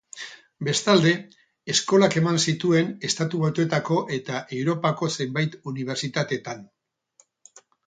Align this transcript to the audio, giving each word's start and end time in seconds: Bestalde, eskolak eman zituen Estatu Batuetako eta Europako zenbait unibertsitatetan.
Bestalde, 0.67 1.11
eskolak 1.73 2.17
eman 2.21 2.39
zituen 2.53 2.89
Estatu 3.11 3.43
Batuetako 3.43 3.99
eta 4.19 4.41
Europako 4.63 5.13
zenbait 5.19 5.61
unibertsitatetan. 5.75 6.67